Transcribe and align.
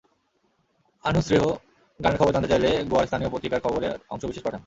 আনুশেহ্র 1.03 1.45
গানের 1.99 2.19
খবর 2.19 2.33
জানতে 2.33 2.51
চাইলে 2.51 2.69
গোয়ার 2.89 3.07
স্থানীয় 3.07 3.31
পত্রিকার 3.31 3.63
খবরের 3.65 3.93
অংশবিশেষ 4.09 4.43
পাঠান। 4.45 4.59